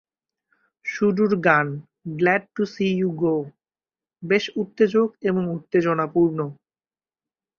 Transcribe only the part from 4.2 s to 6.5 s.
বেশ উত্তেজক এবং উত্তেজনাপূর্ণ।